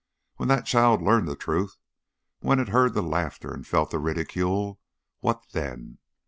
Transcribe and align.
When 0.37 0.49
that 0.49 0.65
child 0.65 1.03
learned 1.03 1.27
the 1.27 1.35
truth, 1.35 1.77
when 2.39 2.57
it 2.59 2.69
heard 2.69 2.95
the 2.95 3.03
laughter 3.03 3.53
and 3.53 3.67
felt 3.67 3.91
the 3.91 3.99
ridicule, 3.99 4.79
what 5.19 5.43
then? 5.51 5.99